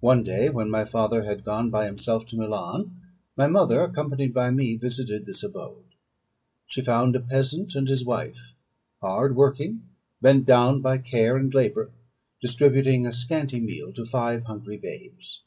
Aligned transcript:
One 0.00 0.24
day, 0.24 0.50
when 0.50 0.68
my 0.68 0.84
father 0.84 1.22
had 1.24 1.42
gone 1.42 1.70
by 1.70 1.86
himself 1.86 2.26
to 2.26 2.36
Milan, 2.36 3.00
my 3.34 3.46
mother, 3.46 3.80
accompanied 3.82 4.34
by 4.34 4.50
me, 4.50 4.76
visited 4.76 5.24
this 5.24 5.42
abode. 5.42 5.86
She 6.66 6.82
found 6.82 7.16
a 7.16 7.20
peasant 7.20 7.74
and 7.74 7.88
his 7.88 8.04
wife, 8.04 8.52
hard 9.00 9.34
working, 9.36 9.88
bent 10.20 10.44
down 10.44 10.82
by 10.82 10.98
care 10.98 11.38
and 11.38 11.54
labour, 11.54 11.90
distributing 12.42 13.06
a 13.06 13.12
scanty 13.14 13.58
meal 13.58 13.90
to 13.94 14.04
five 14.04 14.44
hungry 14.44 14.76
babes. 14.76 15.40